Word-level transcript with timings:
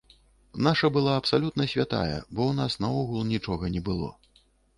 Наша 0.67 0.89
была 0.95 1.13
абсалютна 1.21 1.67
святая, 1.73 2.15
бо 2.35 2.41
ў 2.47 2.53
нас 2.61 2.79
наогул 2.87 3.21
нічога 3.35 3.71
не 3.77 3.87
было. 3.93 4.11